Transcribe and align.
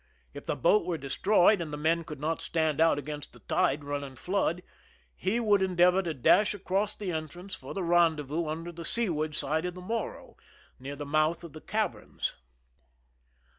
If 0.33 0.47
the 0.47 0.55
boat 0.55 0.83
were 0.87 0.97
destroyed 0.97 1.61
and 1.61 1.71
the 1.71 1.77
men 1.77 2.03
could 2.03 2.19
not 2.19 2.41
stand 2.41 2.81
out 2.81 2.97
against 2.97 3.33
the 3.33 3.39
tide 3.41 3.83
running 3.83 4.15
flood, 4.15 4.63
he 5.15 5.39
would 5.39 5.61
endeavor 5.61 6.01
to 6.01 6.15
dash 6.15 6.55
across 6.55 6.95
the 6.95 7.11
entrance 7.11 7.53
for 7.53 7.75
the 7.75 7.83
rendezvous 7.83 8.47
under 8.47 8.71
the 8.71 8.83
seaward 8.83 9.35
side 9.35 9.63
of 9.67 9.75
the 9.75 9.79
Morro, 9.81 10.37
near 10.79 10.95
the 10.95 11.05
mouth 11.05 11.43
of 11.43 11.53
the 11.53 11.61
caverns. 11.61 12.33